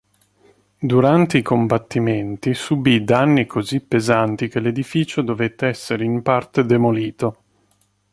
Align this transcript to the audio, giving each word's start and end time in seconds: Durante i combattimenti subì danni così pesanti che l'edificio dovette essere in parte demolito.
Durante 0.79 1.37
i 1.37 1.41
combattimenti 1.43 2.55
subì 2.55 3.03
danni 3.03 3.45
così 3.45 3.81
pesanti 3.81 4.47
che 4.47 4.59
l'edificio 4.59 5.21
dovette 5.21 5.67
essere 5.67 6.03
in 6.03 6.23
parte 6.23 6.65
demolito. 6.65 7.37